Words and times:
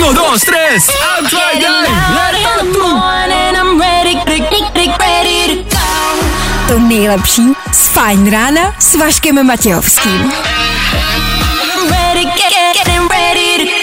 Uno, 0.00 0.12
dos, 0.12 0.40
tres. 0.40 0.88
A 0.88 1.28
tvoj 1.28 1.60
den. 1.60 1.84
To 6.68 6.78
nejlepší 6.78 7.42
z 7.72 7.88
Fajn 7.88 8.30
rána 8.30 8.74
s 8.78 8.94
Vaškem 8.94 9.46
Matějovským. 9.46 10.32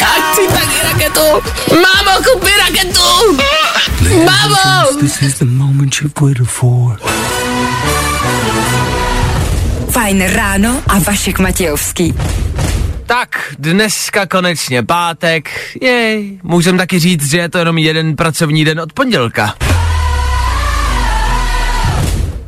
Ať 0.02 0.36
si 0.36 0.48
taky 0.48 0.80
raketu. 0.84 1.26
Mámo, 1.72 2.18
kupi 2.32 2.52
raketu. 2.60 3.38
Mámo. 4.26 4.98
This 5.00 5.22
is 5.22 5.34
the 5.34 5.46
moment 5.46 6.02
you've 6.02 6.22
waited 6.22 6.48
for. 6.48 6.98
Fajn 9.92 10.30
ráno 10.34 10.82
a 10.88 11.00
Vašek 11.00 11.40
Matějovský. 11.40 12.14
Tak, 13.08 13.30
dneska 13.60 14.26
konečně 14.26 14.84
pátek. 14.84 15.50
Jej, 15.82 16.40
můžem 16.44 16.78
taky 16.78 17.00
říct, 17.00 17.30
že 17.30 17.38
je 17.38 17.50
to 17.50 17.58
jenom 17.58 17.78
jeden 17.78 18.16
pracovní 18.16 18.66
den 18.66 18.80
od 18.80 18.94
pondělka. 18.94 19.54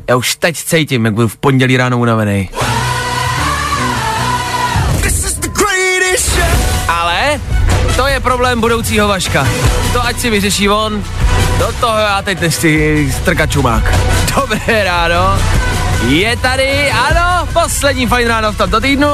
Já 0.09 0.15
už 0.15 0.35
teď 0.35 0.57
cítím, 0.57 1.05
jak 1.05 1.13
budu 1.13 1.27
v 1.27 1.37
pondělí 1.37 1.77
ráno 1.77 1.97
unavený. 1.97 2.49
Ale 6.87 7.41
to 7.95 8.07
je 8.07 8.19
problém 8.19 8.61
budoucího 8.61 9.07
Vaška. 9.07 9.47
To 9.93 10.05
ať 10.05 10.19
si 10.19 10.29
vyřeší 10.29 10.69
on, 10.69 11.03
do 11.59 11.71
toho 11.79 11.97
já 11.97 12.21
teď 12.21 12.41
nechci 12.41 13.13
strkat 13.21 13.51
čumák. 13.51 13.93
Dobré 14.35 14.83
ráno, 14.83 15.39
je 16.07 16.37
tady, 16.37 16.91
ano, 16.91 17.47
poslední 17.53 18.07
fajn 18.07 18.27
ráno 18.27 18.51
v 18.51 18.57
tomto 18.57 18.81
týdnu. 18.81 19.07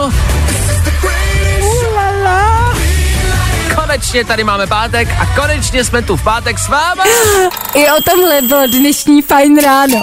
Konečně 3.76 4.26
tady 4.26 4.44
máme 4.44 4.68
pátek 4.68 5.08
a 5.20 5.26
konečně 5.42 5.84
jsme 5.84 6.02
tu 6.02 6.16
v 6.16 6.24
pátek 6.24 6.60
s 6.60 6.68
váma. 6.68 7.04
I 7.76 7.86
o 7.86 7.96
tomhle 8.12 8.42
bylo 8.42 8.68
dnešní 8.68 9.22
Fajn 9.22 9.62
ráno. 9.62 10.02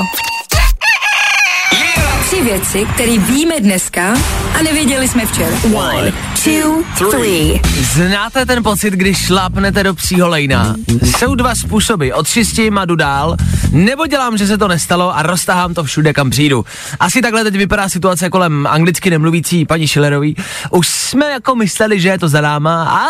Tři 2.27 2.42
věci, 2.42 2.86
které 2.94 3.19
víme 3.19 3.55
dneska 3.60 4.14
a 4.58 4.62
nevěděli 4.62 5.08
jsme 5.08 5.27
včera. 5.27 5.56
One, 5.74 6.12
two, 6.44 7.10
three. 7.10 7.60
Znáte 7.94 8.47
ten 8.47 8.62
pocit, 8.62 8.94
když 8.94 9.27
šlápnete 9.27 9.82
do 9.82 9.94
psího 9.94 10.28
lejna? 10.28 10.75
Jsou 11.19 11.34
dva 11.34 11.54
způsoby, 11.54 12.12
odčistím 12.12 12.78
a 12.78 12.84
jdu 12.84 12.97
dál, 12.97 13.36
nebo 13.73 14.06
dělám, 14.06 14.39
že 14.39 14.47
se 14.47 14.59
to 14.59 14.69
nestalo 14.69 15.17
a 15.17 15.23
roztahám 15.23 15.75
to 15.75 15.84
všude, 15.84 16.12
kam 16.12 16.31
přijdu. 16.31 16.65
Asi 17.01 17.23
takhle 17.23 17.45
teď 17.45 17.56
vypadá 17.56 17.89
situace 17.89 18.31
kolem 18.31 18.67
anglicky 18.67 19.11
nemluvící 19.11 19.65
paní 19.65 19.89
Schillerový. 19.89 20.37
Už 20.70 20.89
jsme 20.89 21.31
jako 21.31 21.55
mysleli, 21.55 22.00
že 22.00 22.09
je 22.09 22.19
to 22.19 22.28
za 22.28 22.41
náma 22.41 22.84
a 22.84 23.03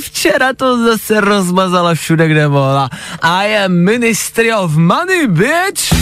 včera 0.00 0.52
to 0.56 0.84
zase 0.84 1.20
rozmazala 1.20 1.94
všude, 1.94 2.28
kde 2.28 2.48
mohla. 2.48 2.90
I 3.22 3.56
am 3.56 3.72
ministry 3.72 4.54
of 4.54 4.76
money, 4.76 5.26
bitch! 5.26 5.94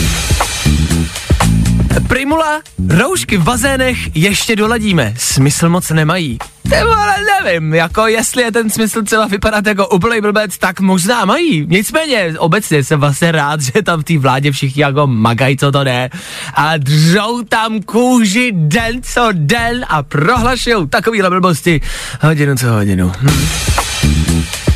Primula, 2.07 2.61
roušky 2.89 3.37
v 3.37 3.43
bazénech 3.43 4.15
ještě 4.15 4.55
doladíme, 4.55 5.13
smysl 5.17 5.69
moc 5.69 5.89
nemají. 5.89 6.39
Nebo 6.69 6.91
ale 6.91 7.15
nevím, 7.43 7.73
jako 7.73 8.07
jestli 8.07 8.43
je 8.43 8.51
ten 8.51 8.69
smysl 8.69 9.03
třeba 9.03 9.25
vypadat 9.25 9.67
jako 9.67 9.87
úplný 9.87 10.21
blbec, 10.21 10.57
tak 10.57 10.79
možná 10.79 11.25
mají. 11.25 11.65
Nicméně 11.69 12.33
obecně 12.37 12.83
jsem 12.83 12.99
vlastně 12.99 13.31
rád, 13.31 13.61
že 13.75 13.81
tam 13.83 14.01
v 14.01 14.03
té 14.03 14.17
vládě 14.17 14.51
všichni 14.51 14.81
jako 14.81 15.07
magají, 15.07 15.57
co 15.57 15.71
to 15.71 15.83
jde 15.83 16.09
a 16.53 16.77
držou 16.77 17.43
tam 17.43 17.81
kůži 17.81 18.51
den 18.55 19.03
co 19.03 19.29
den 19.33 19.85
a 19.89 20.03
prohlašují 20.03 20.87
takovýhle 20.89 21.29
blbosti 21.29 21.81
hodinu 22.21 22.55
co 22.55 22.67
hodinu. 22.67 23.11
Hm. 23.21 24.68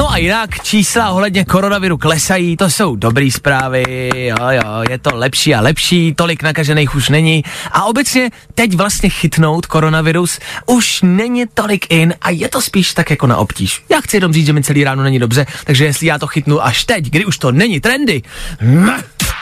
No 0.00 0.10
a 0.10 0.16
jinak 0.16 0.62
čísla 0.62 1.10
ohledně 1.10 1.44
koronaviru 1.44 1.98
klesají, 1.98 2.56
to 2.56 2.70
jsou 2.70 2.96
dobré 2.96 3.30
zprávy, 3.30 4.10
jo 4.14 4.36
jo, 4.50 4.82
je 4.90 4.98
to 4.98 5.10
lepší 5.14 5.54
a 5.54 5.60
lepší, 5.60 6.14
tolik 6.14 6.42
nakažených 6.42 6.94
už 6.94 7.08
není 7.08 7.44
a 7.72 7.84
obecně 7.84 8.30
teď 8.54 8.74
vlastně 8.74 9.08
chytnout 9.08 9.66
koronavirus 9.66 10.38
už 10.66 11.02
není 11.02 11.44
tolik 11.54 11.86
in 11.88 12.14
a 12.22 12.30
je 12.30 12.48
to 12.48 12.60
spíš 12.60 12.94
tak 12.94 13.10
jako 13.10 13.26
na 13.26 13.36
obtíž. 13.36 13.82
Já 13.90 14.00
chci 14.00 14.16
jenom 14.16 14.32
říct, 14.32 14.46
že 14.46 14.52
mi 14.52 14.62
celý 14.62 14.84
ráno 14.84 15.02
není 15.02 15.18
dobře, 15.18 15.46
takže 15.64 15.84
jestli 15.84 16.06
já 16.06 16.18
to 16.18 16.26
chytnu 16.26 16.64
až 16.64 16.84
teď, 16.84 17.04
kdy 17.04 17.24
už 17.24 17.38
to 17.38 17.52
není 17.52 17.80
trendy, 17.80 18.22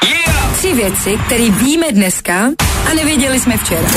hm, 0.04 0.54
Tři 0.54 0.74
věci, 0.74 1.18
které 1.26 1.50
víme 1.50 1.92
dneska 1.92 2.34
a 2.90 2.94
nevěděli 2.94 3.40
jsme 3.40 3.56
včera. 3.56 3.88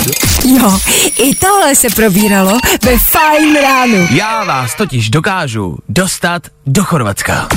Jo, 0.58 0.80
i 1.18 1.36
tohle 1.36 1.76
se 1.76 1.88
probíralo 1.96 2.60
ve 2.86 2.98
Fajn 2.98 3.56
ránu. 3.62 4.08
já 4.10 4.44
vás 4.44 4.76
totiž 4.76 5.10
dokážu 5.10 5.78
dostat 5.90 6.44
do 6.66 6.84
Chorvatska. 6.84 7.48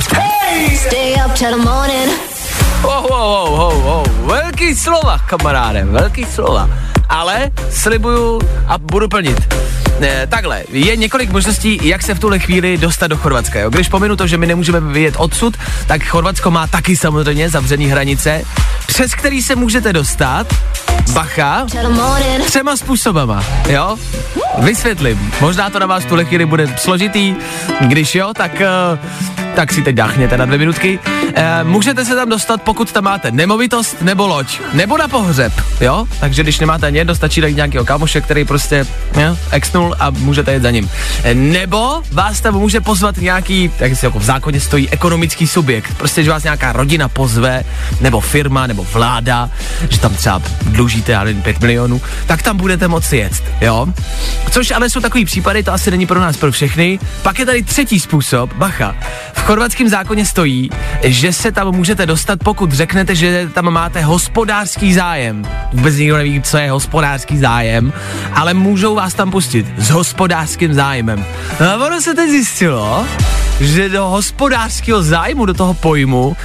Oh, 2.83 3.05
oh, 3.05 3.11
oh, 3.11 3.59
oh, 3.59 3.85
oh. 3.85 4.07
Velký 4.27 4.75
slova, 4.75 5.17
kamaráde, 5.17 5.85
velký 5.85 6.25
slova. 6.25 6.69
Ale 7.09 7.51
slibuju 7.71 8.41
a 8.67 8.77
budu 8.77 9.07
plnit. 9.07 9.37
Ne, 9.99 10.27
takhle, 10.27 10.63
je 10.71 10.95
několik 10.95 11.29
možností, 11.31 11.79
jak 11.83 12.03
se 12.03 12.13
v 12.13 12.19
tuhle 12.19 12.39
chvíli 12.39 12.77
dostat 12.77 13.07
do 13.07 13.17
Chorvatska. 13.17 13.59
Jo? 13.59 13.69
Když 13.69 13.89
pominu 13.89 14.15
to, 14.15 14.27
že 14.27 14.37
my 14.37 14.47
nemůžeme 14.47 14.79
vyjet 14.79 15.15
odsud, 15.17 15.57
tak 15.87 16.03
Chorvatsko 16.03 16.51
má 16.51 16.67
taky 16.67 16.97
samozřejmě 16.97 17.49
zavřený 17.49 17.87
hranice, 17.87 18.41
přes 18.87 19.15
který 19.15 19.41
se 19.41 19.55
můžete 19.55 19.93
dostat, 19.93 20.47
bacha, 21.13 21.65
třema 22.45 22.77
způsobama, 22.77 23.43
jo? 23.69 23.97
Vysvětlím, 24.57 25.33
možná 25.41 25.69
to 25.69 25.79
na 25.79 25.85
vás 25.85 26.03
v 26.03 26.07
tuhle 26.07 26.25
chvíli 26.25 26.45
bude 26.45 26.77
složitý, 26.77 27.35
když 27.81 28.15
jo, 28.15 28.33
tak, 28.35 28.61
eh, 28.61 29.44
tak 29.55 29.73
si 29.73 29.81
teď 29.81 29.95
dáchněte 29.95 30.37
na 30.37 30.45
dvě 30.45 30.57
minutky. 30.57 30.99
E, 31.35 31.63
můžete 31.63 32.05
se 32.05 32.15
tam 32.15 32.29
dostat, 32.29 32.61
pokud 32.61 32.91
tam 32.91 33.03
máte 33.03 33.31
nemovitost 33.31 34.01
nebo 34.01 34.27
loď, 34.27 34.59
nebo 34.73 34.97
na 34.97 35.07
pohřeb, 35.07 35.53
jo? 35.81 36.07
Takže 36.19 36.43
když 36.43 36.59
nemáte 36.59 36.87
ani 36.87 36.97
jedno, 36.97 37.15
stačí 37.15 37.41
najít 37.41 37.55
nějakého 37.55 37.85
kámoše, 37.85 38.21
který 38.21 38.45
prostě 38.45 38.85
jo, 39.21 39.37
exnul 39.51 39.95
a 39.99 40.09
můžete 40.09 40.51
jet 40.51 40.63
za 40.63 40.71
ním. 40.71 40.89
E, 41.23 41.33
nebo 41.33 42.01
vás 42.11 42.41
tam 42.41 42.53
může 42.53 42.81
pozvat 42.81 43.17
nějaký, 43.17 43.71
jak 43.79 43.97
si 43.97 44.05
jako 44.05 44.19
v 44.19 44.23
zákoně 44.23 44.59
stojí, 44.59 44.89
ekonomický 44.89 45.47
subjekt. 45.47 45.97
Prostě, 45.97 46.23
že 46.23 46.31
vás 46.31 46.43
nějaká 46.43 46.71
rodina 46.71 47.09
pozve, 47.09 47.63
nebo 48.01 48.19
firma, 48.19 48.67
nebo 48.67 48.83
vláda, 48.93 49.49
že 49.89 49.99
tam 49.99 50.15
třeba 50.15 50.41
dlužíte, 50.61 51.17
nevím, 51.17 51.41
5 51.41 51.59
milionů, 51.59 52.01
tak 52.25 52.41
tam 52.41 52.57
budete 52.57 52.87
moci 52.87 53.17
jet, 53.17 53.43
jo? 53.61 53.87
Což 54.51 54.71
ale 54.71 54.89
jsou 54.89 54.99
takový 54.99 55.25
případy, 55.25 55.63
to 55.63 55.73
asi 55.73 55.91
není 55.91 56.05
pro 56.05 56.19
nás 56.19 56.37
pro 56.37 56.51
všechny. 56.51 56.99
Pak 57.21 57.39
je 57.39 57.45
tady 57.45 57.63
třetí 57.63 57.99
způsob, 57.99 58.53
bacha. 58.53 58.95
V 59.33 59.43
chorvatském 59.45 59.89
zákoně 59.89 60.25
stojí, 60.25 60.69
že 61.03 61.33
se 61.33 61.51
tam 61.51 61.71
můžete 61.71 62.05
dostat, 62.05 62.39
pokud 62.43 62.71
řeknete, 62.71 63.15
že 63.15 63.49
tam 63.53 63.69
máte 63.69 64.01
hospodářský 64.01 64.93
zájem. 64.93 65.45
Vůbec 65.73 65.95
nikdo 65.95 66.17
neví, 66.17 66.41
co 66.41 66.57
je 66.57 66.71
hospodářský 66.71 67.37
zájem, 67.37 67.93
ale 68.33 68.53
můžou 68.53 68.95
vás 68.95 69.13
tam 69.13 69.31
pustit 69.31 69.65
s 69.77 69.89
hospodářským 69.89 70.73
zájmem. 70.73 71.25
No 71.59 71.69
a 71.69 71.85
ono 71.85 72.01
se 72.01 72.13
teď 72.13 72.29
zjistilo, 72.29 73.05
že 73.59 73.89
do 73.89 74.05
hospodářského 74.05 75.03
zájmu, 75.03 75.45
do 75.45 75.53
toho 75.53 75.73
pojmu, 75.73 76.37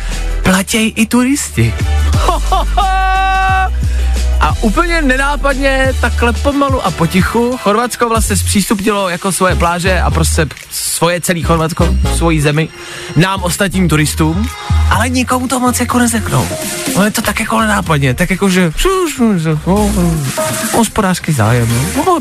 platějí 0.43 0.93
i 0.97 1.07
turisti. 1.07 1.75
A 4.41 4.55
úplně 4.61 5.03
nenápadně, 5.03 5.95
takhle 6.01 6.33
pomalu 6.33 6.87
a 6.87 6.91
potichu, 6.91 7.57
Chorvatsko 7.63 8.09
vlastně 8.09 8.37
zpřístupnilo 8.37 9.09
jako 9.09 9.33
svoje 9.33 9.55
pláže 9.55 10.01
a 10.01 10.11
prostě 10.11 10.47
svoje 10.71 11.21
celý 11.21 11.43
Chorvatsko, 11.43 11.97
svoji 12.17 12.41
zemi, 12.43 12.69
nám 13.17 13.43
ostatním 13.43 13.89
turistům, 13.89 14.49
ale 14.91 15.09
nikomu 15.09 15.49
to 15.49 15.61
moc 15.61 15.81
jako 15.81 15.99
neřeknou. 15.99 16.49
No 16.97 17.05
je 17.05 17.11
to 17.11 17.23
tak 17.23 17.41
jako 17.41 17.61
nenápadně, 17.61 18.15
tak 18.15 18.31
jako, 18.31 18.51
že 18.51 18.73
hospodářský 20.73 21.33
zájem, 21.33 21.69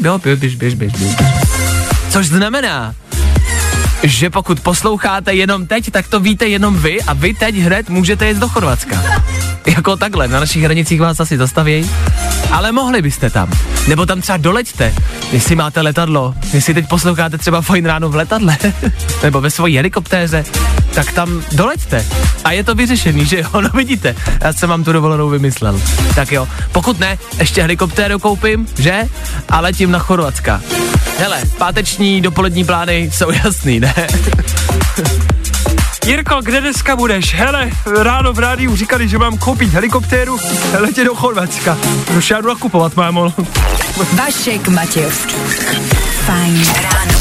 no, 0.04 0.20
běž, 0.20 0.40
běž, 0.40 0.56
běž, 0.56 0.74
běž, 0.74 0.94
běž. 0.94 1.16
Což 2.10 2.28
znamená, 2.28 2.96
že 4.04 4.30
pokud 4.30 4.60
posloucháte 4.60 5.34
jenom 5.34 5.68
teď, 5.68 5.92
tak 5.92 6.08
to 6.08 6.20
víte 6.20 6.48
jenom 6.48 6.78
vy 6.78 7.02
a 7.02 7.14
vy 7.14 7.34
teď 7.34 7.56
hned 7.56 7.90
můžete 7.90 8.28
jít 8.28 8.38
do 8.38 8.50
Chorvatska. 8.50 9.04
Jako 9.66 9.96
takhle, 9.96 10.28
na 10.28 10.40
našich 10.40 10.64
hranicích 10.64 11.02
vás 11.02 11.20
asi 11.20 11.38
zastavějí, 11.38 11.92
ale 12.52 12.72
mohli 12.72 13.02
byste 13.02 13.30
tam. 13.30 13.52
Nebo 13.88 14.06
tam 14.06 14.22
třeba 14.22 14.38
doleďte, 14.38 14.94
jestli 15.32 15.56
máte 15.56 15.82
letadlo, 15.82 16.34
jestli 16.54 16.74
teď 16.74 16.88
posloucháte 16.88 17.38
třeba 17.38 17.62
Fajn 17.62 17.86
ráno 17.86 18.10
v 18.10 18.16
letadle, 18.16 18.58
nebo 19.24 19.42
ve 19.42 19.52
svojí 19.52 19.76
helikoptéře, 19.76 20.46
tak 20.94 21.12
tam 21.12 21.44
doleďte. 21.52 22.06
A 22.44 22.52
je 22.52 22.64
to 22.64 22.76
vyřešený, 22.76 23.26
že 23.26 23.40
jo, 23.40 23.62
no 23.62 23.70
vidíte, 23.74 24.16
já 24.42 24.54
jsem 24.54 24.70
vám 24.70 24.84
tu 24.84 24.94
dovolenou 24.94 25.30
vymyslel. 25.30 25.82
Tak 26.16 26.32
jo, 26.32 26.48
pokud 26.72 27.00
ne, 27.00 27.18
ještě 27.40 27.62
helikoptéru 27.62 28.20
koupím, 28.20 28.68
že? 28.78 29.04
A 29.50 29.60
letím 29.60 29.92
na 29.92 30.00
Chorvatska. 30.00 30.62
Hele, 31.18 31.42
páteční 31.58 32.22
dopolední 32.22 32.66
plány 32.66 33.10
jsou 33.14 33.32
jasný, 33.32 33.80
ne? 33.80 33.94
Jirko, 36.10 36.42
kde 36.42 36.62
dneska 36.62 36.96
budeš? 36.96 37.34
Hele, 37.34 37.70
ráno 38.02 38.34
v 38.34 38.40
rádiu 38.40 38.76
říkali, 38.76 39.08
že 39.08 39.18
mám 39.18 39.38
koupit 39.38 39.70
helikoptéru, 39.70 40.38
letět 40.80 41.06
do 41.06 41.16
Chorvatska. 41.16 41.78
Proč 42.06 42.30
já 42.30 42.42
jdu 42.42 42.48
nakupovat, 42.48 42.96
mámo? 42.96 43.34
Vašek 44.14 44.68
Matějovský. 44.68 45.36
Fajn 46.26 46.66
ráno. 46.84 47.20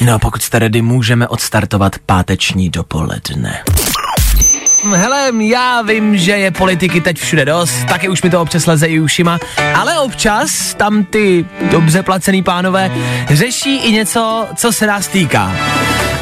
No 0.00 0.14
a 0.14 0.18
pokud 0.18 0.42
jste 0.42 0.58
ready, 0.58 0.82
můžeme 0.82 1.28
odstartovat 1.28 1.98
páteční 2.06 2.70
dopoledne. 2.70 3.62
Hele, 4.94 5.30
já 5.38 5.82
vím, 5.82 6.18
že 6.18 6.32
je 6.32 6.50
politiky 6.50 7.00
teď 7.00 7.18
všude 7.18 7.44
dost, 7.44 7.84
taky 7.88 8.08
už 8.08 8.22
mi 8.22 8.30
to 8.30 8.40
občas 8.40 8.66
leze 8.66 8.86
i 8.86 9.00
ušima, 9.00 9.38
ale 9.74 9.98
občas 9.98 10.74
tam 10.74 11.04
ty 11.04 11.44
dobře 11.70 12.02
placený 12.02 12.42
pánové 12.42 12.90
řeší 13.30 13.76
i 13.76 13.92
něco, 13.92 14.46
co 14.56 14.72
se 14.72 14.86
nás 14.86 15.08
týká. 15.08 15.52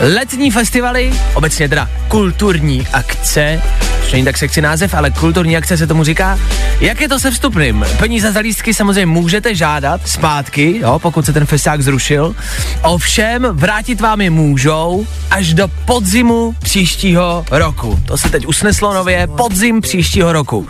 Letní 0.00 0.50
festivaly, 0.50 1.12
obecně 1.34 1.68
teda 1.68 1.88
kulturní 2.08 2.86
akce, 2.92 3.62
což 4.02 4.12
není 4.12 4.24
tak 4.24 4.38
sexy 4.38 4.60
název, 4.60 4.94
ale 4.94 5.10
kulturní 5.10 5.56
akce 5.56 5.76
se 5.76 5.86
tomu 5.86 6.04
říká. 6.04 6.38
Jak 6.80 7.00
je 7.00 7.08
to 7.08 7.20
se 7.20 7.30
vstupným? 7.30 7.86
Peníze 7.98 8.32
za 8.32 8.40
lístky 8.40 8.74
samozřejmě 8.74 9.06
můžete 9.06 9.54
žádat 9.54 10.08
zpátky, 10.08 10.78
jo, 10.78 10.98
pokud 10.98 11.26
se 11.26 11.32
ten 11.32 11.46
festiák 11.46 11.82
zrušil. 11.82 12.34
Ovšem, 12.82 13.46
vrátit 13.52 14.00
vám 14.00 14.20
je 14.20 14.30
můžou 14.30 15.06
až 15.30 15.54
do 15.54 15.68
podzimu 15.68 16.54
příštího 16.62 17.44
roku. 17.50 18.00
To 18.04 18.18
se 18.18 18.28
teď 18.28 18.46
usneslo 18.46 18.94
nově, 18.94 19.26
podzim 19.26 19.80
příštího 19.80 20.32
roku. 20.32 20.68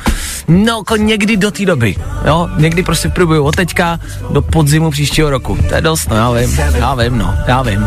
No, 0.48 0.76
jako 0.78 0.96
někdy 0.96 1.36
do 1.36 1.50
té 1.50 1.64
doby, 1.66 1.96
jo, 2.26 2.48
někdy 2.56 2.82
prostě 2.82 3.08
v 3.08 3.12
průběhu 3.12 3.44
od 3.44 3.56
teďka 3.56 4.00
do 4.31 4.42
podzimu 4.42 4.90
příštího 4.90 5.31
roku. 5.31 5.58
To 5.69 5.74
je 5.74 5.81
dost, 5.81 6.10
no 6.10 6.16
já 6.16 6.31
vím, 6.31 6.58
já 6.78 6.94
vím, 6.94 7.19
no, 7.19 7.34
já 7.46 7.62
vím. 7.62 7.86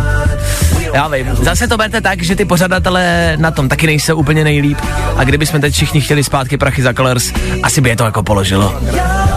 Já 0.93 1.07
vím. 1.07 1.35
Zase 1.35 1.67
to 1.67 1.77
berte 1.77 2.01
tak, 2.01 2.21
že 2.21 2.35
ty 2.35 2.45
pořadatelé 2.45 3.33
na 3.37 3.51
tom 3.51 3.69
taky 3.69 3.87
nejsou 3.87 4.15
úplně 4.15 4.43
nejlíp. 4.43 4.77
A 5.17 5.23
kdybychom 5.23 5.61
teď 5.61 5.73
všichni 5.73 6.01
chtěli 6.01 6.23
zpátky 6.23 6.57
prachy 6.57 6.81
za 6.81 6.93
Colors, 6.93 7.33
asi 7.63 7.81
by 7.81 7.89
je 7.89 7.95
to 7.95 8.03
jako 8.03 8.23
položilo. 8.23 8.81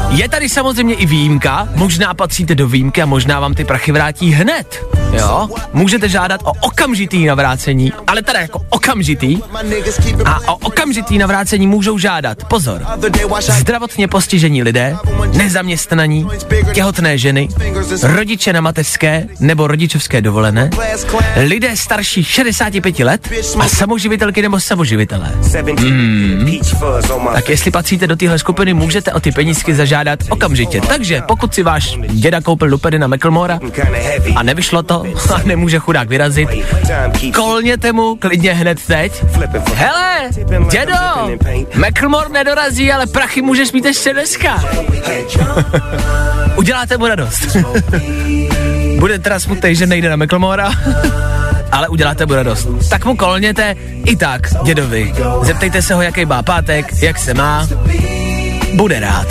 Je 0.08 0.28
tady 0.28 0.48
samozřejmě 0.48 0.94
i 0.94 1.06
výjimka, 1.06 1.68
možná 1.74 2.14
patříte 2.14 2.54
do 2.54 2.68
výjimky 2.68 3.02
a 3.02 3.06
možná 3.06 3.40
vám 3.40 3.54
ty 3.54 3.64
prachy 3.64 3.92
vrátí 3.92 4.30
hned. 4.30 4.93
Jo, 5.18 5.48
můžete 5.72 6.08
žádat 6.08 6.40
o 6.44 6.52
okamžitý 6.60 7.24
navrácení, 7.24 7.92
ale 8.06 8.22
teda 8.22 8.40
jako 8.40 8.60
okamžitý. 8.68 9.38
A 10.24 10.52
o 10.52 10.56
okamžitý 10.56 11.18
navrácení 11.18 11.66
můžou 11.66 11.98
žádat, 11.98 12.44
pozor, 12.44 12.86
zdravotně 13.48 14.08
postižení 14.08 14.62
lidé, 14.62 14.96
nezaměstnaní, 15.32 16.26
těhotné 16.72 17.18
ženy, 17.18 17.48
rodiče 18.02 18.52
na 18.52 18.60
mateřské 18.60 19.26
nebo 19.40 19.66
rodičovské 19.66 20.22
dovolené, 20.22 20.70
lidé 21.36 21.76
starší 21.76 22.24
65 22.24 22.98
let 22.98 23.28
a 23.58 23.68
samoživitelky 23.68 24.42
nebo 24.42 24.60
samoživitelé. 24.60 25.32
Hmm. 25.78 26.58
Tak 27.34 27.48
jestli 27.48 27.70
patříte 27.70 28.06
do 28.06 28.16
téhle 28.16 28.38
skupiny, 28.38 28.74
můžete 28.74 29.12
o 29.12 29.20
ty 29.20 29.32
penízky 29.32 29.74
zažádat 29.74 30.18
okamžitě. 30.28 30.80
Takže 30.80 31.22
pokud 31.28 31.54
si 31.54 31.62
váš 31.62 31.98
děda 32.10 32.40
koupil 32.40 32.68
lupedy 32.68 32.98
na 32.98 33.06
McLemora 33.06 33.58
a 34.36 34.42
nevyšlo 34.42 34.82
to 34.82 35.03
a 35.34 35.40
nemůže 35.44 35.78
chudák 35.78 36.08
vyrazit, 36.08 36.48
kolněte 37.34 37.92
mu 37.92 38.16
klidně 38.16 38.54
hned 38.54 38.78
teď. 38.86 39.24
Hele, 39.74 40.20
dědo, 40.70 40.94
McLemore 41.74 42.28
nedorazí, 42.28 42.92
ale 42.92 43.06
prachy 43.06 43.42
můžeš 43.42 43.72
mít 43.72 43.84
ještě 43.84 44.12
dneska. 44.12 44.64
Uděláte 46.56 46.96
mu 46.96 47.06
radost. 47.06 47.56
Bude 48.98 49.18
teda 49.18 49.40
smutný, 49.40 49.74
že 49.74 49.86
nejde 49.86 50.10
na 50.10 50.16
McLemora, 50.16 50.72
ale 51.72 51.88
uděláte 51.88 52.26
mu 52.26 52.34
radost. 52.34 52.68
Tak 52.90 53.04
mu 53.04 53.16
kolněte 53.16 53.76
i 54.04 54.16
tak, 54.16 54.40
dědovi. 54.64 55.14
Zeptejte 55.42 55.82
se 55.82 55.94
ho, 55.94 56.02
jaký 56.02 56.24
má 56.24 56.42
pátek, 56.42 57.02
jak 57.02 57.18
se 57.18 57.34
má. 57.34 57.68
Bude 58.74 59.00
rád. 59.00 59.26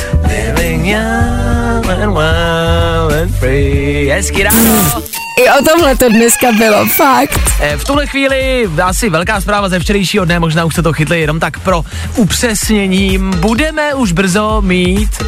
Hezký 4.10 4.44
ráno. 4.44 5.04
I 5.38 5.50
o 5.60 5.64
tomhle 5.70 5.98
to 5.98 6.10
dneska 6.10 6.52
bylo, 6.52 6.86
fakt. 6.86 7.40
Eh, 7.60 7.78
V 7.78 7.84
tuhle 7.84 8.08
chvíli 8.08 8.70
asi 8.84 9.10
velká 9.10 9.42
zpráva 9.42 9.70
ze 9.70 9.80
včerejšího 9.80 10.26
dne, 10.26 10.40
možná 10.40 10.66
už 10.66 10.74
jste 10.74 10.82
to 10.82 10.94
chytli, 10.94 11.22
jenom 11.22 11.40
tak 11.40 11.60
pro 11.60 11.84
upřesnění. 12.16 13.18
Budeme 13.40 13.94
už 13.94 14.12
brzo 14.12 14.62
mít 14.62 15.10
uh, 15.22 15.28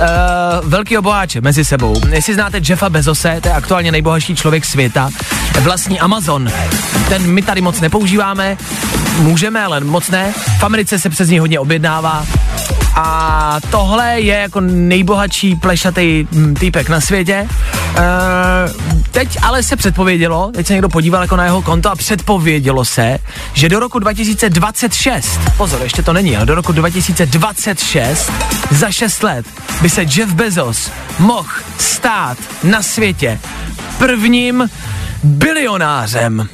velký 0.63 0.97
oboháče 0.97 1.41
mezi 1.41 1.65
sebou. 1.65 2.01
Jestli 2.09 2.33
znáte 2.33 2.59
Jeffa 2.69 2.89
Bezose, 2.89 3.37
to 3.41 3.47
je 3.47 3.53
aktuálně 3.53 3.91
nejbohatší 3.91 4.35
člověk 4.35 4.65
světa, 4.65 5.09
vlastní 5.59 5.99
Amazon. 5.99 6.49
Ten 7.09 7.27
my 7.31 7.41
tady 7.41 7.61
moc 7.61 7.79
nepoužíváme, 7.81 8.57
můžeme, 9.17 9.63
ale 9.63 9.79
moc 9.79 10.09
ne. 10.09 10.33
V 10.59 10.63
Americe 10.63 10.99
se 10.99 11.09
přes 11.09 11.29
něj 11.29 11.39
hodně 11.39 11.59
objednává. 11.59 12.25
A 12.95 13.59
tohle 13.69 14.21
je 14.21 14.35
jako 14.35 14.61
nejbohatší 14.61 15.55
plešatý 15.55 16.27
hm, 16.31 16.53
týpek 16.53 16.89
na 16.89 17.01
světě. 17.01 17.47
Uh, 17.49 18.01
teď 19.11 19.37
ale 19.41 19.63
se 19.63 19.75
předpovědělo, 19.75 20.51
teď 20.53 20.67
se 20.67 20.73
někdo 20.73 20.89
podíval 20.89 21.21
jako 21.21 21.35
na 21.35 21.43
jeho 21.43 21.61
konto 21.61 21.91
a 21.91 21.95
předpovědělo 21.95 22.85
se, 22.85 23.17
že 23.53 23.69
do 23.69 23.79
roku 23.79 23.99
2026, 23.99 25.39
pozor, 25.57 25.81
ještě 25.83 26.03
to 26.03 26.13
není, 26.13 26.37
ale 26.37 26.45
do 26.45 26.55
roku 26.55 26.71
2026, 26.71 28.31
za 28.71 28.91
6 28.91 29.23
let, 29.23 29.45
by 29.81 29.89
se 29.89 30.01
Jeff 30.01 30.33
Bezos 30.33 30.91
mohl 31.19 31.49
stát 31.77 32.37
na 32.63 32.81
světě 32.81 33.39
prvním 33.97 34.69
bilionářem. 35.23 36.49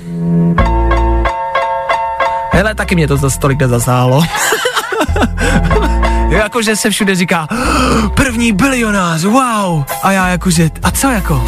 Hele, 2.52 2.76
taky 2.76 2.96
mě 2.96 3.08
to 3.08 3.18
zase 3.18 3.40
tolik 3.40 3.60
nezasáhlo. 3.60 4.24
jakože 6.32 6.76
se 6.76 6.90
všude 6.90 7.16
říká, 7.16 7.48
první 8.16 8.52
bilionář, 8.52 9.24
wow. 9.24 9.84
A 10.04 10.12
já 10.12 10.28
jakože, 10.28 10.70
a 10.84 10.92
co 10.92 11.10
jako? 11.10 11.46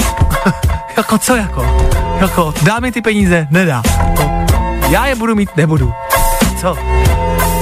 jako 0.98 1.18
co 1.18 1.36
jako? 1.36 1.90
Jako, 2.20 2.54
dá 2.62 2.80
mi 2.80 2.92
ty 2.92 3.02
peníze? 3.02 3.48
Nedá. 3.52 3.84
Já 4.90 5.06
je 5.06 5.16
budu 5.16 5.36
mít, 5.36 5.50
nebudu. 5.56 5.94
Co? 6.62 6.78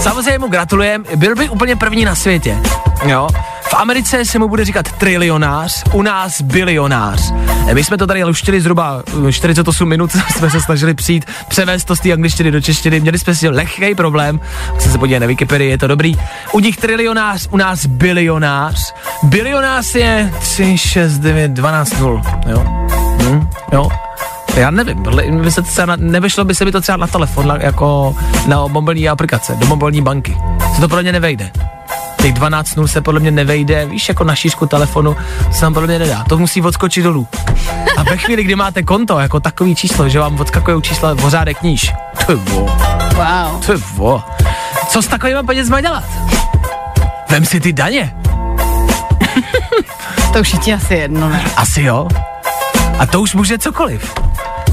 Samozřejmě 0.01 0.39
mu 0.39 0.47
gratulujem, 0.47 1.05
byl 1.15 1.35
by 1.35 1.49
úplně 1.49 1.75
první 1.75 2.05
na 2.05 2.15
světě. 2.15 2.57
Jo, 3.05 3.27
Americe 3.81 4.25
se 4.25 4.39
mu 4.39 4.47
bude 4.47 4.65
říkat 4.65 4.91
trilionář, 4.91 5.83
u 5.93 6.01
nás 6.01 6.41
bilionář. 6.41 7.33
E, 7.67 7.73
My 7.73 7.83
jsme 7.83 7.97
to 7.97 8.07
tady 8.07 8.23
luštili 8.23 8.61
zhruba 8.61 9.03
uh, 9.13 9.31
48 9.31 9.89
minut, 9.89 10.11
jsme 10.37 10.49
se 10.49 10.61
snažili 10.61 10.93
přijít, 10.93 11.25
převést 11.47 11.85
to 11.85 11.95
z 11.95 11.99
té 11.99 12.13
angličtiny 12.13 12.51
do 12.51 12.61
češtiny, 12.61 12.99
měli 12.99 13.19
jsme 13.19 13.35
si 13.35 13.49
lehký 13.49 13.95
problém, 13.95 14.39
tak 14.71 14.81
se 14.81 14.97
podívej 14.97 15.19
na 15.19 15.27
Wikipedii, 15.27 15.69
je 15.69 15.77
to 15.77 15.87
dobrý. 15.87 16.15
U 16.51 16.59
nich 16.59 16.77
trilionář, 16.77 17.47
u 17.51 17.57
nás 17.57 17.85
bilionář. 17.85 18.93
Bilionář 19.23 19.95
je 19.95 20.33
3, 20.39 20.77
6, 20.77 21.17
9, 21.17 21.51
12, 21.51 21.99
0, 21.99 22.21
jo. 22.47 22.63
Hm, 23.23 23.47
jo. 23.71 23.89
Já 24.55 24.71
nevím, 24.71 25.03
by 25.41 25.51
se 25.51 25.61
třeba 25.61 25.85
na, 25.85 25.95
nevešlo 25.95 26.45
by 26.45 26.55
se 26.55 26.65
mi 26.65 26.71
to 26.71 26.81
třeba 26.81 26.97
na 26.97 27.07
telefon, 27.07 27.53
jako 27.59 28.15
na 28.47 28.67
mobilní 28.67 29.09
aplikace, 29.09 29.55
do 29.55 29.65
mobilní 29.65 30.01
banky. 30.01 30.37
Se 30.75 30.81
to 30.81 30.87
podle 30.87 31.01
mě 31.01 31.11
nevejde. 31.11 31.51
Těch 32.21 32.33
12 32.33 32.75
nul 32.75 32.87
se 32.87 33.01
podle 33.01 33.19
mě 33.19 33.31
nevejde, 33.31 33.85
víš, 33.85 34.09
jako 34.09 34.23
na 34.23 34.35
šířku 34.35 34.65
telefonu 34.65 35.15
se 35.51 35.61
tam 35.61 35.73
podle 35.73 35.87
mě 35.87 35.99
nedá. 35.99 36.23
To 36.29 36.37
musí 36.37 36.61
odskočit 36.61 37.03
dolů. 37.03 37.27
A 37.97 38.03
ve 38.03 38.17
chvíli, 38.17 38.43
kdy 38.43 38.55
máte 38.55 38.83
konto, 38.83 39.19
jako 39.19 39.39
takový 39.39 39.75
číslo, 39.75 40.09
že 40.09 40.19
vám 40.19 40.39
odskakují 40.39 40.81
čísla 40.81 41.13
v 41.13 41.21
pořádek 41.21 41.61
níž. 41.61 41.91
To 42.25 42.31
je 42.31 42.37
vo. 42.37 42.59
Wow. 43.15 43.65
To 43.65 43.71
je 43.71 43.77
vo. 43.93 44.23
Co 44.87 45.01
s 45.01 45.07
takovýma 45.07 45.43
penězma 45.43 45.81
dělat? 45.81 46.03
Vem 47.29 47.45
si 47.45 47.59
ty 47.59 47.73
daně. 47.73 48.13
To 50.33 50.39
už 50.39 50.53
je 50.53 50.59
ti 50.59 50.73
asi 50.73 50.93
jedno, 50.93 51.29
ne? 51.29 51.43
Asi 51.55 51.81
jo. 51.81 52.07
A 52.99 53.05
to 53.05 53.21
už 53.21 53.35
může 53.35 53.57
cokoliv. 53.57 54.13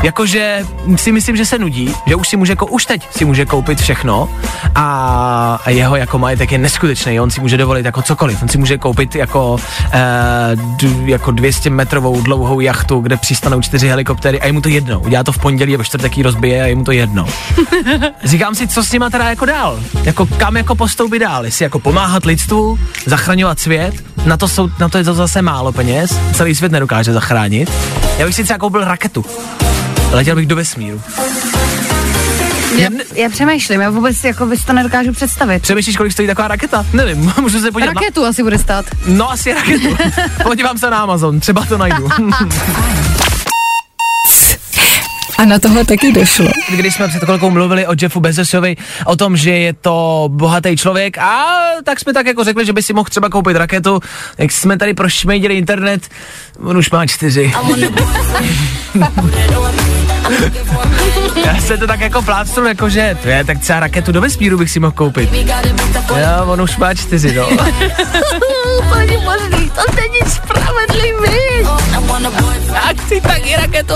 Jakože 0.03 0.65
si 0.97 1.13
myslím, 1.13 1.37
že 1.37 1.47
se 1.47 1.59
nudí, 1.59 1.95
že 2.07 2.15
už 2.15 2.29
si 2.29 2.37
může, 2.37 2.53
jako 2.53 2.67
už 2.67 2.87
teď 2.87 3.09
si 3.11 3.25
může 3.25 3.47
koupit 3.47 3.81
všechno 3.81 4.29
a, 4.75 5.61
a 5.65 5.71
jeho 5.71 5.97
jako 5.97 6.19
majetek 6.19 6.53
je 6.53 6.59
neskutečný, 6.59 7.21
on 7.21 7.31
si 7.31 7.41
může 7.41 7.57
dovolit 7.57 7.87
jako 7.87 8.03
cokoliv, 8.03 8.43
on 8.43 8.49
si 8.49 8.59
může 8.59 8.79
koupit 8.79 9.15
jako, 9.15 9.57
eh, 9.93 10.57
d, 10.57 11.11
jako 11.11 11.31
200 11.31 11.71
metrovou 11.71 12.23
dlouhou 12.23 12.61
jachtu, 12.61 13.01
kde 13.01 13.17
přistanou 13.17 13.61
čtyři 13.61 13.89
helikoptéry 13.89 14.41
a 14.41 14.47
je 14.47 14.53
mu 14.53 14.61
to 14.61 14.69
jedno, 14.69 15.01
udělá 15.01 15.25
to 15.25 15.33
v 15.33 15.39
pondělí 15.39 15.75
a 15.75 15.79
ve 15.79 15.85
čtvrtek 15.85 16.17
ji 16.17 16.23
rozbije 16.23 16.63
a 16.63 16.67
je 16.67 16.75
mu 16.75 16.85
to 16.85 16.93
jedno. 16.93 17.27
Říkám 18.25 18.55
si, 18.55 18.69
co 18.69 18.85
s 18.85 18.93
nima 18.93 19.11
teda 19.11 19.29
jako 19.29 19.45
dál, 19.45 19.81
jako 20.05 20.27
kam 20.27 20.57
jako 20.57 20.75
postoupit 20.75 21.19
dál, 21.19 21.45
jestli 21.45 21.63
jako 21.63 21.79
pomáhat 21.79 22.25
lidstvu, 22.25 22.79
zachraňovat 23.07 23.61
svět, 23.61 23.95
na 24.27 24.37
to, 24.37 24.49
jsou, 24.49 24.69
na 24.81 24.89
to 24.89 24.99
je 24.99 25.05
to 25.05 25.15
zase 25.15 25.43
málo 25.43 25.73
peněz, 25.73 26.19
celý 26.35 26.55
svět 26.55 26.73
nedokáže 26.73 27.13
zachránit. 27.13 27.73
Já 28.19 28.27
bych 28.27 28.35
si 28.35 28.45
třeba 28.45 28.59
koupil 28.59 28.85
raketu. 28.85 29.25
Letěl 30.13 30.37
bych 30.37 30.47
do 30.47 30.57
vesmíru. 30.57 31.03
Já, 32.79 32.89
já 33.15 33.29
přemýšlím, 33.29 33.81
já 33.81 33.91
vůbec 33.91 34.25
jako 34.25 34.47
bys 34.47 34.65
to 34.65 34.73
nedokážu 34.73 35.13
představit. 35.13 35.63
Přemýšlíš, 35.63 35.97
kolik 35.97 36.13
stojí 36.13 36.29
taková 36.29 36.49
raketa? 36.49 36.87
Nevím, 36.93 37.33
můžu 37.41 37.61
se 37.61 37.73
podívat. 37.73 37.95
Raketu 37.95 38.25
asi 38.25 38.43
bude 38.43 38.59
stát. 38.59 38.87
Na... 39.07 39.15
No 39.17 39.31
asi 39.31 39.55
raketu. 39.55 39.97
Podívám 40.43 40.79
se 40.79 40.91
na 40.91 40.99
Amazon, 40.99 41.41
třeba 41.41 41.65
to 41.65 41.79
najdu. 41.79 42.09
A 45.39 45.45
na 45.45 45.59
tohle 45.59 45.85
taky 45.85 46.13
došlo. 46.13 46.49
Když 46.77 46.95
jsme 46.95 47.09
před 47.09 47.25
chvilkou 47.25 47.51
mluvili 47.51 47.87
o 47.87 47.93
Jeffu 48.03 48.21
Bezosovi, 48.21 48.77
o 49.07 49.17
tom, 49.17 49.37
že 49.37 49.51
je 49.51 49.73
to 49.73 50.29
bohatý 50.33 50.77
člověk 50.77 51.19
a 51.19 51.47
tak 51.85 52.01
jsme 52.01 52.13
tak 52.13 52.27
jako 52.27 52.45
řekli, 52.45 52.67
že 52.67 52.73
by 52.73 52.83
si 52.83 52.93
mohl 52.93 53.11
třeba 53.11 53.29
koupit 53.29 53.57
raketu, 53.57 54.01
jak 54.39 54.53
jsme 54.53 54.79
tady 54.79 54.95
prošmejdili 54.95 55.55
internet, 55.55 56.09
on 56.65 56.77
už 56.77 56.91
má 56.91 57.07
čtyři. 57.07 57.53
Já 61.45 61.61
se 61.61 61.79
to 61.79 61.87
tak 61.87 62.01
jako 62.01 62.23
plácnu, 62.23 62.67
jako 62.67 62.89
že 62.89 63.17
to 63.23 63.29
je, 63.29 63.45
tak 63.45 63.59
třeba 63.59 63.81
raketu 63.81 64.13
do 64.13 64.21
vesmíru 64.21 64.59
bych 64.59 64.71
si 64.71 64.81
mohl 64.81 64.93
koupit. 64.93 65.31
Jo, 66.09 66.45
on 66.47 66.63
už 66.63 66.77
má 66.77 66.95
čtyři, 66.95 67.35
no. 67.35 67.47
To 68.89 68.95
není 68.99 69.17
možný, 69.25 69.71
to 69.71 69.93
není 69.97 70.33
spravedlivý. 70.33 71.69
Já 72.75 72.81
chci 73.05 73.21
taky 73.21 73.57
raketu. 73.57 73.95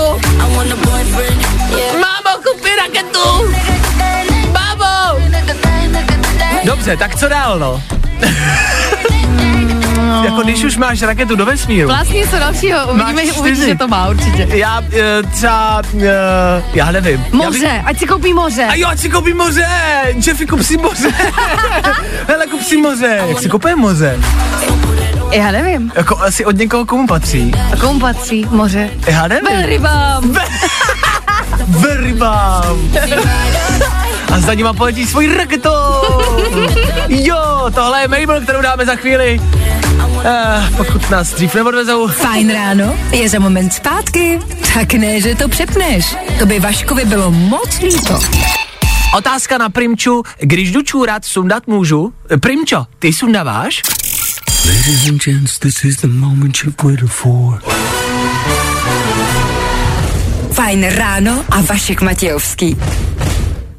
Mámo, 2.01 2.41
kupi 2.43 2.69
raketu. 2.77 3.53
Mámo. 4.51 5.19
Dobře, 6.65 6.97
tak 6.97 7.15
co 7.15 7.29
dál, 7.29 7.59
no? 7.59 7.81
jako 10.23 10.41
když 10.41 10.63
už 10.63 10.77
máš 10.77 11.01
raketu 11.01 11.35
do 11.35 11.45
vesmíru. 11.45 11.87
Vlastně 11.87 12.19
něco 12.19 12.39
dalšího, 12.39 12.79
uvidíme, 12.87 13.27
čtyři. 13.27 13.65
že 13.65 13.75
to 13.75 13.87
má 13.87 14.07
určitě. 14.09 14.47
Já 14.49 14.79
uh, 14.79 14.87
třeba, 15.31 15.81
uh, 15.93 16.01
já 16.73 16.91
nevím. 16.91 17.25
Já 17.31 17.37
Moře, 17.37 17.81
ať 17.85 17.99
si 17.99 18.05
koupí 18.07 18.33
moře. 18.33 18.65
A 18.69 18.75
jo, 18.75 18.87
ať 18.87 18.99
si 18.99 19.09
koupím 19.09 19.37
moře! 19.37 19.67
Jeffy, 20.27 20.47
kup 20.47 20.61
si 20.61 20.77
moře! 20.77 21.13
Hele, 22.27 22.47
kup 22.47 22.61
si 22.61 22.77
moře! 22.77 23.23
Jak 23.27 23.39
si 23.39 23.49
kupuje 23.49 23.75
moře? 23.75 24.19
Já 25.31 25.51
nevím. 25.51 25.91
Jako 25.95 26.17
asi 26.21 26.45
od 26.45 26.57
někoho 26.57 26.85
komu 26.85 27.07
patří? 27.07 27.51
A 27.73 27.75
komu 27.75 27.99
patří 27.99 28.47
moře? 28.51 28.89
Já 29.07 29.27
nevím. 29.27 29.47
Velrybám. 29.57 30.35
Velrybám! 31.67 32.91
A 34.33 34.39
za 34.39 34.53
nima 34.53 34.73
poletí 34.73 35.05
svojí 35.05 35.27
raketou! 35.35 35.71
Jo, 37.09 37.69
tohle 37.75 38.01
je 38.01 38.07
Mabel, 38.07 38.41
kterou 38.41 38.61
dáme 38.61 38.85
za 38.85 38.95
chvíli. 38.95 39.41
Uh, 40.23 40.77
pokud 40.77 41.09
nás 41.09 41.33
dřív 41.33 41.55
neodvezou. 41.55 42.07
Fajn 42.07 42.53
ráno 42.53 42.97
je 43.11 43.29
za 43.29 43.39
moment 43.39 43.73
zpátky. 43.73 44.39
Tak 44.73 44.93
ne, 44.93 45.21
že 45.21 45.35
to 45.35 45.49
přepneš. 45.49 46.15
To 46.39 46.45
by 46.45 46.59
Vaškovi 46.59 47.05
bylo 47.05 47.31
moc 47.31 47.79
líto. 47.79 48.19
Otázka 49.17 49.57
na 49.57 49.69
Primču, 49.69 50.23
když 50.39 50.71
jdu 50.71 50.81
čůrat, 50.81 51.25
sundat 51.25 51.67
můžu? 51.67 52.13
Primčo, 52.39 52.85
ty 52.99 53.13
sundáváš? 53.13 53.81
Ladies 54.65 55.09
and 55.09 55.23
gents, 55.23 55.59
this 55.59 55.83
is 55.83 55.97
the 55.97 56.07
moment 56.07 56.57
you've 56.63 56.83
waited 56.83 57.09
for. 57.09 57.61
Fajn 60.51 60.83
ráno 60.89 61.45
a 61.49 61.61
Vašek 61.61 62.01
Matějovský. 62.01 62.77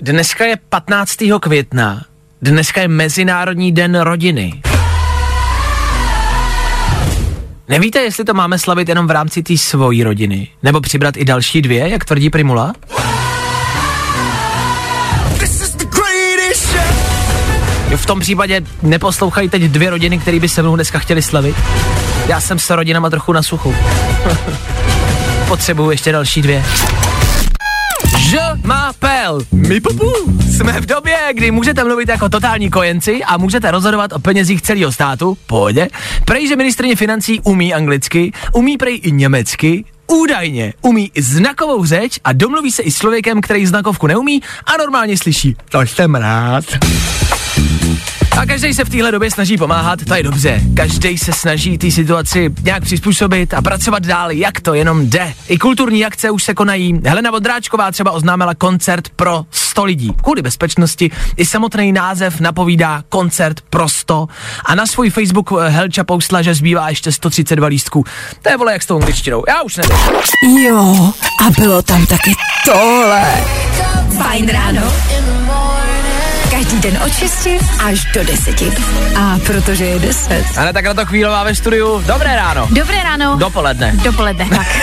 Dneska 0.00 0.44
je 0.44 0.56
15. 0.68 1.16
května. 1.40 2.04
Dneska 2.42 2.80
je 2.80 2.88
Mezinárodní 2.88 3.72
den 3.72 4.00
rodiny. 4.00 4.52
Nevíte, 7.68 7.98
jestli 7.98 8.24
to 8.24 8.34
máme 8.34 8.58
slavit 8.58 8.88
jenom 8.88 9.06
v 9.06 9.10
rámci 9.10 9.42
té 9.42 9.56
svojí 9.56 10.04
rodiny? 10.04 10.48
Nebo 10.62 10.80
přibrat 10.80 11.16
i 11.16 11.24
další 11.24 11.62
dvě, 11.62 11.88
jak 11.88 12.04
tvrdí 12.04 12.30
Primula? 12.30 12.72
V 17.96 18.06
tom 18.06 18.20
případě 18.20 18.60
neposlouchají 18.82 19.48
teď 19.48 19.62
dvě 19.62 19.90
rodiny, 19.90 20.18
které 20.18 20.40
by 20.40 20.48
se 20.48 20.62
mnou 20.62 20.74
dneska 20.74 20.98
chtěli 20.98 21.22
slavit. 21.22 21.56
Já 22.28 22.40
jsem 22.40 22.58
s 22.58 22.70
rodinama 22.70 23.10
trochu 23.10 23.32
na 23.32 23.42
suchu. 23.42 23.74
Potřebuju 25.48 25.90
ještě 25.90 26.12
další 26.12 26.42
dvě. 26.42 26.64
Ž 28.24 28.38
má 28.64 28.92
pel. 28.92 29.40
My 29.52 29.80
popu. 29.80 30.12
Jsme 30.56 30.80
v 30.80 30.86
době, 30.86 31.16
kdy 31.32 31.50
můžete 31.50 31.84
mluvit 31.84 32.08
jako 32.08 32.28
totální 32.28 32.70
kojenci 32.70 33.24
a 33.24 33.36
můžete 33.36 33.70
rozhodovat 33.70 34.12
o 34.12 34.18
penězích 34.18 34.62
celého 34.62 34.92
státu. 34.92 35.38
Pohodě. 35.46 35.88
Prej, 36.24 36.48
že 36.48 36.56
ministrině 36.56 36.96
financí 36.96 37.40
umí 37.40 37.74
anglicky, 37.74 38.32
umí 38.52 38.76
prej 38.76 39.00
i 39.02 39.12
německy, 39.12 39.84
Údajně 40.06 40.72
umí 40.82 41.10
znakovou 41.18 41.84
řeč 41.84 42.18
a 42.24 42.32
domluví 42.32 42.70
se 42.70 42.82
i 42.82 42.90
s 42.90 42.98
člověkem, 42.98 43.40
který 43.40 43.66
znakovku 43.66 44.06
neumí 44.06 44.42
a 44.66 44.76
normálně 44.76 45.18
slyší. 45.18 45.56
To 45.70 45.80
jsem 45.80 46.14
rád. 46.14 46.64
A 48.40 48.46
každý 48.46 48.74
se 48.74 48.84
v 48.84 48.88
téhle 48.88 49.12
době 49.12 49.30
snaží 49.30 49.56
pomáhat, 49.56 49.98
to 50.08 50.14
je 50.14 50.22
dobře. 50.22 50.60
Každý 50.76 51.18
se 51.18 51.32
snaží 51.32 51.78
té 51.78 51.90
situaci 51.90 52.50
nějak 52.62 52.82
přizpůsobit 52.82 53.54
a 53.54 53.62
pracovat 53.62 54.06
dál, 54.06 54.30
jak 54.30 54.60
to 54.60 54.74
jenom 54.74 55.06
jde. 55.10 55.34
I 55.48 55.58
kulturní 55.58 56.04
akce 56.04 56.30
už 56.30 56.42
se 56.42 56.54
konají. 56.54 57.00
Helena 57.04 57.30
Vodráčková 57.30 57.90
třeba 57.90 58.10
oznámila 58.10 58.54
koncert 58.54 59.08
pro 59.08 59.44
100 59.50 59.84
lidí. 59.84 60.12
Kvůli 60.22 60.42
bezpečnosti 60.42 61.10
i 61.36 61.46
samotný 61.46 61.92
název 61.92 62.40
napovídá 62.40 63.02
koncert 63.08 63.60
pro 63.60 63.88
100. 63.88 64.26
A 64.64 64.74
na 64.74 64.86
svůj 64.86 65.10
Facebook 65.10 65.50
eh, 65.52 65.68
Helča 65.68 66.04
postla, 66.04 66.42
že 66.42 66.54
zbývá 66.54 66.88
ještě 66.88 67.12
132 67.12 67.66
lístků. 67.66 68.04
To 68.42 68.50
je 68.50 68.56
vole 68.56 68.72
jak 68.72 68.82
s 68.82 68.86
tou 68.86 68.96
angličtinou. 68.96 69.44
Já 69.48 69.62
už 69.62 69.76
nevím. 69.76 69.96
Jo, 70.64 71.12
a 71.46 71.50
bylo 71.60 71.82
tam 71.82 72.06
taky 72.06 72.32
tohle. 72.64 73.44
Fajn 74.16 74.48
ráno. 74.48 74.92
Každý 76.54 76.78
den 76.80 76.98
od 77.06 77.12
6 77.12 77.48
až 77.84 78.04
do 78.14 78.24
10. 78.24 78.62
A 79.16 79.38
protože 79.46 79.84
je 79.84 79.98
10. 79.98 80.44
A 80.56 80.64
ne 80.64 80.72
tak 80.72 80.84
na 80.84 80.94
to 80.94 81.06
chvílová 81.06 81.42
ve 81.44 81.54
studiu. 81.54 82.02
Dobré 82.06 82.36
ráno. 82.36 82.68
Dobré 82.70 83.02
ráno. 83.02 83.36
Dopoledne. 83.36 83.92
Dopoledne, 84.04 84.46
tak. 84.48 84.66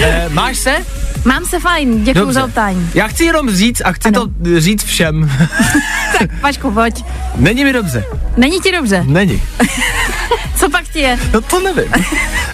E, 0.00 0.28
máš 0.28 0.56
se? 0.58 0.76
Mám 1.24 1.44
se 1.44 1.60
fajn, 1.60 2.04
děkuji 2.04 2.32
za 2.32 2.44
optání. 2.44 2.90
Já 2.94 3.08
chci 3.08 3.24
jenom 3.24 3.50
říct 3.50 3.82
a 3.84 3.92
chci 3.92 4.08
Ano. 4.08 4.26
to 4.26 4.32
říct 4.60 4.84
všem. 4.84 5.30
Tak, 6.18 6.42
Vašku, 6.42 6.70
pojď. 6.70 7.04
Není 7.36 7.64
mi 7.64 7.72
dobře. 7.72 8.04
Není 8.36 8.60
ti 8.60 8.72
dobře? 8.72 9.04
Není. 9.06 9.42
Co 10.60 10.70
pak 10.70 10.88
ti 10.88 10.98
je? 11.00 11.18
No 11.32 11.40
to 11.40 11.60
nevím. 11.60 11.92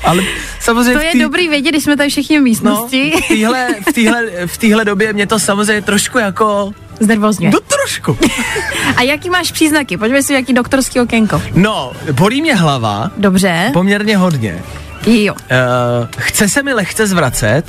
Ale 0.04 0.22
samozřejmě 0.60 0.92
To 0.94 1.00
je 1.00 1.12
tý- 1.12 1.20
dobrý 1.20 1.48
vědět, 1.48 1.70
když 1.70 1.84
jsme 1.84 1.96
tady 1.96 2.08
všichni 2.10 2.36
v 2.36 2.40
No, 2.40 2.44
místnosti. 2.44 3.12
v 3.24 3.28
téhle, 3.28 3.68
v 3.88 3.92
téhle, 3.92 4.22
v 4.46 4.58
téhle 4.58 4.84
době 4.84 5.12
mě 5.12 5.26
to 5.26 5.38
samozřejmě 5.38 5.82
trošku 5.82 6.18
jako... 6.18 6.72
Znervozňuje. 7.00 7.52
No 7.52 7.58
trošku. 7.60 8.18
A 8.96 9.02
jaký 9.02 9.30
máš 9.30 9.52
příznaky? 9.52 9.96
Pojďme 9.96 10.22
si, 10.22 10.32
jaký 10.34 10.52
doktorský 10.52 11.00
okénko. 11.00 11.42
No, 11.54 11.92
bolí 12.12 12.40
mě 12.42 12.54
hlava 12.54 13.10
Dobře. 13.16 13.70
poměrně 13.72 14.16
hodně. 14.16 14.62
Jo. 15.06 15.34
Uh, 15.34 15.38
chce 16.18 16.48
se 16.48 16.62
mi 16.62 16.72
lehce 16.72 17.06
zvracet, 17.06 17.64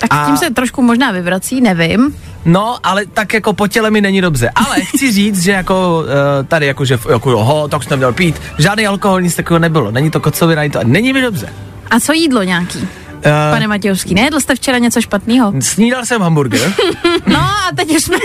Tak 0.00 0.14
a- 0.14 0.26
tím 0.26 0.36
se 0.36 0.50
trošku 0.50 0.82
možná 0.82 1.10
vyvrací, 1.10 1.60
nevím. 1.60 2.14
no, 2.44 2.76
ale 2.82 3.06
tak 3.06 3.34
jako 3.34 3.52
po 3.52 3.68
těle 3.68 3.90
mi 3.90 4.00
není 4.00 4.20
dobře. 4.20 4.50
Ale 4.54 4.80
chci 4.80 5.12
říct, 5.12 5.42
že 5.42 5.52
jako 5.52 6.02
uh, 6.04 6.46
tady 6.46 6.66
jako, 6.66 6.84
že 6.84 6.98
jako 7.10 7.30
jo, 7.30 7.68
tak 7.70 7.82
jsem 7.82 7.98
měl 7.98 8.12
pít. 8.12 8.40
Žádný 8.58 8.86
alkohol, 8.86 9.20
nic 9.20 9.34
takového 9.34 9.58
nebylo. 9.58 9.90
Není 9.90 10.10
to 10.10 10.20
kocovina, 10.20 10.60
není 10.60 10.70
to, 10.70 10.78
není 10.84 11.12
mi 11.12 11.22
dobře. 11.22 11.48
A 11.90 12.00
co 12.00 12.12
jídlo 12.12 12.42
nějaký? 12.42 12.78
Uh, 12.78 13.32
Pane 13.50 13.66
Matějovský, 13.68 14.14
nejedl 14.14 14.40
jste 14.40 14.54
včera 14.54 14.78
něco 14.78 15.00
špatného? 15.00 15.52
Snídal 15.60 16.04
jsem 16.06 16.20
hamburger 16.22 16.72
No 17.26 17.38
a 17.38 17.54
teď 17.76 17.96
už 17.96 18.02
jsme, 18.02 18.16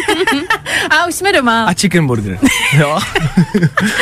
už 1.12 1.16
jsme 1.16 1.34
doma. 1.34 1.66
a 1.66 1.74
chicken 1.74 2.08
burger. 2.08 2.40
Jo, 2.78 3.00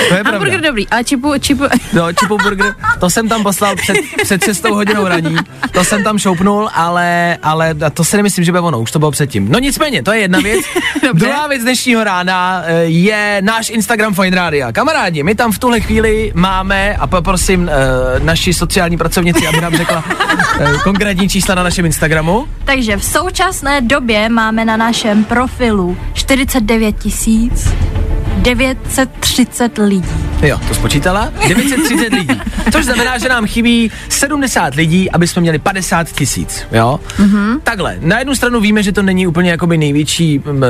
to 0.10 0.16
je 0.16 0.24
Hamburger 0.24 0.50
pravda. 0.50 0.68
dobrý, 0.68 0.88
a 0.88 1.04
čipu, 1.04 1.34
čipu, 1.40 1.64
No, 1.94 2.06
Chipo 2.20 2.38
Burger, 2.38 2.76
to 3.00 3.10
jsem 3.10 3.30
tam 3.30 3.44
poslal 3.44 3.76
před, 3.76 3.98
před 4.24 4.44
6 4.44 4.64
hodinou 4.70 5.08
raní, 5.08 5.36
to 5.72 5.84
jsem 5.84 6.04
tam 6.04 6.20
šoupnul, 6.20 6.70
ale, 6.74 7.38
ale 7.44 7.76
to 7.94 8.04
si 8.04 8.18
nemyslím, 8.18 8.46
že 8.46 8.52
bude 8.52 8.62
ono, 8.62 8.80
už 8.80 8.92
to 8.92 9.00
bylo 9.00 9.12
předtím. 9.12 9.52
No 9.52 9.60
nicméně, 9.60 10.04
to 10.04 10.12
je 10.12 10.20
jedna 10.20 10.40
věc. 10.40 10.66
Dobře. 11.08 11.26
Druhá 11.26 11.48
věc 11.48 11.62
dnešního 11.62 12.04
rána 12.04 12.62
eh, 12.66 12.84
je 12.84 13.38
náš 13.42 13.70
Instagram 13.70 14.14
Fine 14.14 14.36
Radio. 14.38 14.68
Kamarádi, 14.72 15.24
my 15.24 15.36
tam 15.36 15.52
v 15.52 15.60
tuhle 15.60 15.80
chvíli 15.80 16.32
máme, 16.36 16.96
a 16.96 17.08
poprosím 17.08 17.70
eh, 17.70 18.20
naši 18.20 18.54
sociální 18.54 18.98
pracovnici, 18.98 19.48
aby 19.48 19.62
nám 19.62 19.76
řekla 19.76 20.04
eh, 20.60 20.68
konkrétní 20.84 21.30
čísla 21.30 21.56
na 21.56 21.64
našem 21.64 21.86
Instagramu. 21.86 22.48
Takže 22.66 22.98
v 22.98 23.04
současné 23.06 23.82
době 23.82 24.30
máme 24.30 24.66
na 24.66 24.78
našem 24.78 25.24
profilu 25.24 25.98
49 26.14 26.96
tisíc 26.96 26.99
930 28.44 29.78
lidí. 29.80 30.29
Jo, 30.42 30.60
to 30.68 30.74
spočítala? 30.74 31.32
930 31.48 32.14
lidí. 32.14 32.42
Což 32.72 32.86
znamená, 32.86 33.18
že 33.18 33.30
nám 33.30 33.46
chybí 33.48 33.92
70 34.10 34.76
lidí, 34.76 35.12
aby 35.12 35.28
jsme 35.28 35.42
měli 35.42 35.60
50 35.60 36.12
tisíc. 36.12 36.68
Jo? 36.72 37.00
Mm-hmm. 37.18 37.60
Takhle, 37.64 37.98
na 38.00 38.20
jednu 38.20 38.36
stranu 38.36 38.60
víme, 38.60 38.84
že 38.84 38.92
to 38.92 39.02
není 39.02 39.28
úplně 39.28 39.52
jakoby 39.52 39.78
největší 39.78 40.42
m, 40.46 40.64
eh, 40.64 40.68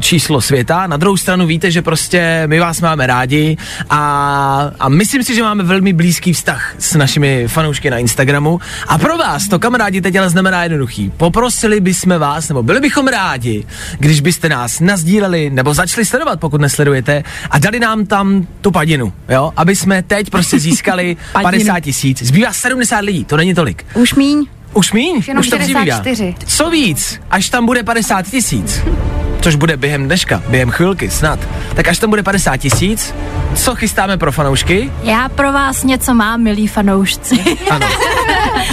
číslo 0.00 0.40
světa, 0.40 0.86
na 0.86 0.96
druhou 0.96 1.16
stranu 1.16 1.46
víte, 1.46 1.70
že 1.70 1.82
prostě 1.82 2.42
my 2.46 2.58
vás 2.58 2.80
máme 2.80 3.06
rádi 3.06 3.56
a, 3.90 4.70
a 4.80 4.88
myslím 4.88 5.22
si, 5.22 5.34
že 5.34 5.42
máme 5.42 5.62
velmi 5.62 5.92
blízký 5.92 6.32
vztah 6.32 6.74
s 6.78 6.94
našimi 6.94 7.48
fanoušky 7.48 7.90
na 7.90 7.98
Instagramu. 7.98 8.60
A 8.88 8.98
pro 8.98 9.16
vás 9.16 9.48
to, 9.48 9.58
kamarádi, 9.58 10.00
teď 10.00 10.16
ale 10.16 10.30
znamená 10.30 10.62
jednoduchý. 10.62 11.12
Poprosili 11.16 11.80
bychom 11.80 12.18
vás, 12.18 12.48
nebo 12.48 12.62
byli 12.62 12.80
bychom 12.80 13.08
rádi, 13.08 13.64
když 13.98 14.20
byste 14.20 14.48
nás 14.48 14.80
nazdíleli 14.80 15.50
nebo 15.50 15.74
začali 15.74 16.04
sledovat, 16.06 16.40
pokud 16.40 16.60
nesledujete, 16.60 17.24
a 17.50 17.58
dali 17.58 17.80
nám 17.80 18.06
tam 18.06 18.46
tu 18.66 18.70
padinu, 18.70 19.12
jo? 19.28 19.52
Aby 19.56 19.76
jsme 19.76 20.02
teď 20.02 20.30
prostě 20.30 20.58
získali 20.58 21.16
Padinu. 21.32 21.50
50 21.50 21.80
tisíc. 21.80 22.22
Zbývá 22.22 22.52
70 22.52 22.98
lidí, 23.00 23.24
to 23.24 23.36
není 23.36 23.54
tolik. 23.54 23.86
už 23.94 24.14
míň. 24.14 24.46
Už 24.74 24.92
míň, 24.92 25.22
Jenom 25.28 25.40
už 25.40 25.48
to 25.48 25.58
přibývá. 25.58 25.80
64. 25.84 26.34
Co 26.46 26.70
víc, 26.70 27.20
až 27.30 27.50
tam 27.50 27.66
bude 27.66 27.82
50 27.82 28.22
tisíc, 28.26 28.80
což 29.40 29.54
bude 29.54 29.76
během 29.76 30.04
dneška, 30.04 30.42
během 30.48 30.70
chvilky 30.70 31.10
snad, 31.10 31.38
tak 31.74 31.88
až 31.88 31.98
tam 31.98 32.10
bude 32.10 32.22
50 32.22 32.56
tisíc, 32.56 33.14
co 33.54 33.74
chystáme 33.74 34.16
pro 34.16 34.32
fanoušky? 34.32 34.92
Já 35.02 35.28
pro 35.28 35.52
vás 35.52 35.84
něco 35.84 36.14
mám, 36.14 36.42
milí 36.42 36.66
fanoušci. 36.66 37.56
Ano. 37.70 37.86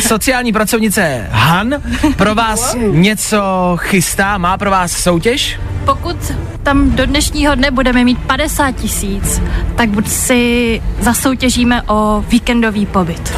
sociální 0.08 0.54
pracovnice 0.54 1.28
Han 1.32 1.74
pro 2.16 2.36
vás 2.36 2.76
něco 2.92 3.42
chystá, 3.78 4.38
má 4.38 4.58
pro 4.58 4.72
vás 4.72 4.92
soutěž? 4.92 5.60
Pokud 5.86 6.32
tam 6.64 6.92
do 6.92 7.06
dnešního 7.06 7.56
dne 7.56 7.72
budeme 7.72 8.04
mít 8.04 8.20
50 8.20 8.72
tisíc, 8.72 9.42
tak 9.76 9.90
buď 9.90 10.08
si 10.08 10.82
zasoutěžíme 11.00 11.82
o 11.82 12.26
víkendový 12.28 12.86
pobyt. 12.86 13.34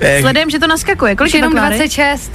Eh, 0.00 0.20
Sledujem, 0.20 0.50
že 0.50 0.58
to 0.58 0.66
naskakuje. 0.66 1.16
Kolik 1.16 1.34
Jenom 1.34 1.52
je 1.56 1.60
to 1.60 1.66
26. 1.66 2.32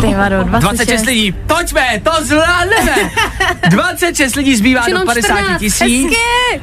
Ty 0.00 0.14
vado, 0.14 0.42
26. 0.44 0.60
26 0.60 1.06
lidí, 1.06 1.32
pojďme, 1.32 2.00
to 2.02 2.10
zvládneme. 2.24 3.10
26 3.68 4.34
lidí 4.36 4.56
zbývá 4.56 4.80
Už 4.80 4.86
do 4.86 4.90
jenom 4.90 5.06
50 5.06 5.38
14, 5.38 5.58
tisíc. 5.60 6.12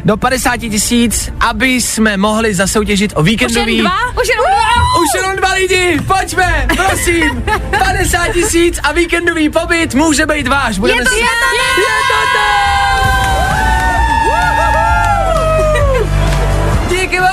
Do 0.06 0.18
50 0.18 0.58
tisíc, 0.58 1.32
aby 1.40 1.68
jsme 1.68 2.18
mohli 2.18 2.54
zasoutěžit 2.54 3.14
o 3.16 3.20
Už 3.20 3.26
víkendový... 3.26 3.76
jen 3.78 3.86
dva? 3.86 3.98
Už 4.22 4.28
jenom 4.30 4.46
dva? 4.46 4.76
Už 5.02 5.08
jenom 5.16 5.36
dva 5.36 5.52
lidi, 5.54 6.00
pojďme, 6.08 6.68
prosím. 6.76 7.44
50 7.80 8.28
tisíc 8.28 8.80
a 8.84 8.92
víkendový 8.92 9.50
pobyt 9.50 9.96
může 9.96 10.26
být 10.26 10.48
váš. 10.48 10.78
Budeme 10.78 11.00
Je 11.02 11.06
to 11.06 11.12
si- 11.12 11.20
tak! 11.20 11.28
Je 11.78 11.84
to 12.10 12.20
tak! 12.36 12.46
Díky 16.90 17.20
moc! 17.20 17.30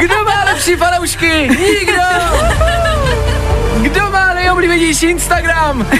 Kdo 0.00 0.24
má 0.24 0.44
lepší 0.44 0.76
fanoušky? 0.76 1.48
Nikdo! 1.48 2.02
Kdo 4.08 4.16
má 4.16 4.34
nejoblíbenější 4.34 5.06
Instagram? 5.06 5.86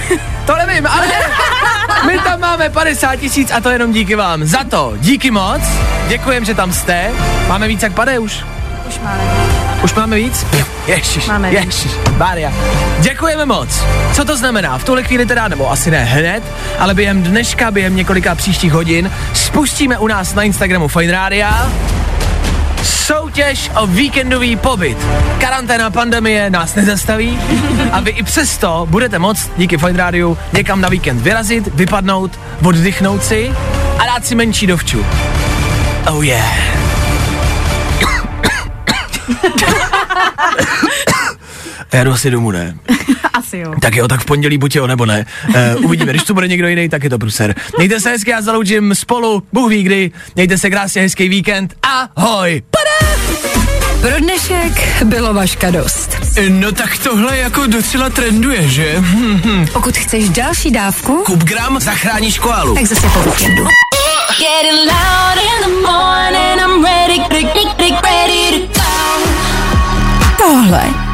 To 0.48 0.56
nevím, 0.56 0.86
ale 0.86 1.06
my 2.06 2.18
tam 2.18 2.40
máme 2.40 2.68
50 2.70 3.16
tisíc 3.16 3.50
a 3.50 3.60
to 3.60 3.70
jenom 3.70 3.92
díky 3.92 4.14
vám. 4.14 4.44
Za 4.44 4.64
to 4.64 4.92
díky 4.96 5.30
moc, 5.30 5.60
děkujem, 6.08 6.44
že 6.44 6.54
tam 6.54 6.72
jste. 6.72 7.10
Máme 7.48 7.68
víc 7.68 7.82
jak 7.82 7.92
pade 7.92 8.18
už? 8.18 8.44
Už 8.88 8.98
máme. 9.00 9.20
Už 9.82 9.94
máme 9.94 10.16
víc? 10.16 10.46
Ježiš, 10.86 11.26
Máme 11.26 11.50
víc. 11.50 11.58
ježiš, 11.64 11.92
Bária. 12.10 12.52
Děkujeme 12.98 13.46
moc. 13.46 13.84
Co 14.12 14.24
to 14.24 14.36
znamená? 14.36 14.78
V 14.78 14.84
tuhle 14.84 15.02
chvíli 15.02 15.26
teda, 15.26 15.48
nebo 15.48 15.70
asi 15.70 15.90
ne 15.90 16.04
hned, 16.04 16.42
ale 16.78 16.94
během 16.94 17.22
dneška, 17.22 17.70
během 17.70 17.96
několika 17.96 18.34
příštích 18.34 18.72
hodin 18.72 19.10
spustíme 19.34 19.98
u 19.98 20.06
nás 20.06 20.34
na 20.34 20.42
Instagramu 20.42 20.88
Fine 20.88 21.12
Radio 21.12 21.46
soutěž 22.82 23.70
o 23.80 23.86
víkendový 23.86 24.56
pobyt. 24.56 24.98
Karanténa 25.40 25.90
pandemie 25.90 26.50
nás 26.50 26.74
nezastaví 26.74 27.38
a 27.92 28.00
vy 28.00 28.10
i 28.10 28.22
přesto 28.22 28.86
budete 28.90 29.18
moct 29.18 29.50
díky 29.56 29.78
Fine 29.78 29.98
Radio 29.98 30.38
někam 30.52 30.80
na 30.80 30.88
víkend 30.88 31.20
vyrazit, 31.20 31.68
vypadnout, 31.74 32.40
oddychnout 32.64 33.24
si 33.24 33.52
a 33.98 34.06
dát 34.06 34.26
si 34.26 34.34
menší 34.34 34.66
dovču. 34.66 35.06
Oh 36.10 36.26
yeah. 36.26 36.78
Já 41.92 42.04
jdu 42.04 42.12
asi 42.12 42.30
domů, 42.30 42.50
ne? 42.50 42.76
Asi 43.48 43.58
jo. 43.58 43.74
Tak 43.80 43.96
jo, 43.96 44.08
tak 44.08 44.20
v 44.20 44.24
pondělí 44.24 44.58
buď 44.58 44.76
jo, 44.76 44.86
nebo 44.86 45.06
ne. 45.06 45.26
Uh, 45.48 45.84
uvidíme, 45.84 46.12
když 46.12 46.22
tu 46.22 46.34
bude 46.34 46.48
někdo 46.48 46.68
jiný, 46.68 46.88
tak 46.88 47.04
je 47.04 47.10
to 47.10 47.18
pruser. 47.18 47.54
Mějte 47.76 48.00
se 48.00 48.10
hezky, 48.10 48.30
já 48.30 48.42
zaloučím 48.42 48.94
spolu, 48.94 49.42
Bůh 49.52 49.70
ví 49.70 49.82
kdy. 49.82 50.10
Mějte 50.34 50.58
se 50.58 50.70
krásně, 50.70 51.02
hezký 51.02 51.28
víkend. 51.28 51.74
Ahoj! 51.82 52.62
Pro 54.00 54.18
dnešek 54.18 55.04
bylo 55.04 55.34
vaška 55.34 55.70
dost. 55.70 56.16
No 56.48 56.72
tak 56.72 56.98
tohle 56.98 57.38
jako 57.38 57.66
docela 57.66 58.10
trenduje, 58.10 58.68
že? 58.68 59.02
Pokud 59.72 59.96
chceš 59.96 60.28
další 60.28 60.70
dávku, 60.70 61.22
Kup 61.26 61.42
gram, 61.44 61.80
zachráníš 61.80 62.38
koalu. 62.38 62.74
tak 62.74 62.86
zase 62.86 63.08
po 63.08 63.30
víkendu. 63.30 63.64
Getting 64.38 64.78
loud 64.86 65.38
in 65.44 65.62
the 65.62 65.88
morning, 65.88 66.60
I'm 66.60 66.84
ready, 66.84 67.18
ready, 67.30 67.94
ready 68.04 68.68
to 68.68 68.80
go. 68.80 68.88
Tohle 70.38 71.07